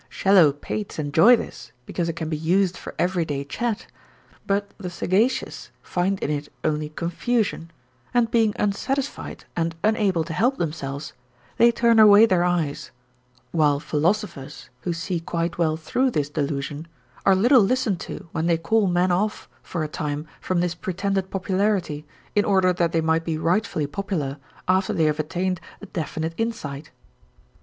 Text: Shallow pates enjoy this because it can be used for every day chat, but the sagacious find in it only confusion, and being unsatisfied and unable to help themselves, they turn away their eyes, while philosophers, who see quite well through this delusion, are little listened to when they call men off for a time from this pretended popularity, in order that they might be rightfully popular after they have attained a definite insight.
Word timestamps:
Shallow 0.09 0.51
pates 0.51 0.97
enjoy 0.97 1.35
this 1.35 1.71
because 1.85 2.09
it 2.09 2.15
can 2.15 2.27
be 2.27 2.35
used 2.35 2.75
for 2.75 2.95
every 2.97 3.23
day 3.23 3.43
chat, 3.43 3.85
but 4.47 4.71
the 4.79 4.89
sagacious 4.89 5.69
find 5.83 6.17
in 6.23 6.31
it 6.31 6.51
only 6.63 6.89
confusion, 6.89 7.69
and 8.11 8.31
being 8.31 8.55
unsatisfied 8.57 9.45
and 9.55 9.75
unable 9.83 10.23
to 10.23 10.33
help 10.33 10.57
themselves, 10.57 11.13
they 11.57 11.71
turn 11.71 11.99
away 11.99 12.25
their 12.25 12.43
eyes, 12.43 12.89
while 13.51 13.79
philosophers, 13.79 14.71
who 14.79 14.91
see 14.91 15.19
quite 15.19 15.59
well 15.59 15.77
through 15.77 16.09
this 16.09 16.29
delusion, 16.31 16.87
are 17.23 17.35
little 17.35 17.61
listened 17.61 17.99
to 17.99 18.27
when 18.31 18.47
they 18.47 18.57
call 18.57 18.87
men 18.87 19.11
off 19.11 19.47
for 19.61 19.83
a 19.83 19.87
time 19.87 20.27
from 20.39 20.61
this 20.61 20.73
pretended 20.73 21.29
popularity, 21.29 22.07
in 22.33 22.43
order 22.43 22.73
that 22.73 22.91
they 22.91 23.01
might 23.01 23.23
be 23.23 23.37
rightfully 23.37 23.85
popular 23.85 24.39
after 24.67 24.93
they 24.93 25.03
have 25.05 25.19
attained 25.19 25.61
a 25.79 25.85
definite 25.85 26.33
insight. 26.37 26.89